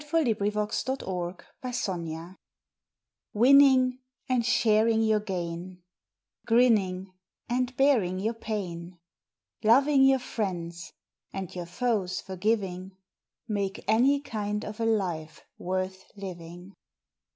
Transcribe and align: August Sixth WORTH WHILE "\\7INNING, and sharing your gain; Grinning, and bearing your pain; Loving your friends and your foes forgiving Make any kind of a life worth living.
August 0.01 0.79
Sixth 0.83 1.03
WORTH 1.05 1.41
WHILE 1.61 2.37
"\\7INNING, 3.33 3.99
and 4.27 4.43
sharing 4.43 5.03
your 5.03 5.19
gain; 5.19 5.83
Grinning, 6.47 7.13
and 7.47 7.77
bearing 7.77 8.19
your 8.19 8.33
pain; 8.33 8.97
Loving 9.63 10.03
your 10.03 10.17
friends 10.17 10.91
and 11.31 11.53
your 11.55 11.67
foes 11.67 12.19
forgiving 12.19 12.97
Make 13.47 13.83
any 13.87 14.19
kind 14.19 14.65
of 14.65 14.79
a 14.79 14.85
life 14.87 15.43
worth 15.59 16.05
living. 16.15 16.73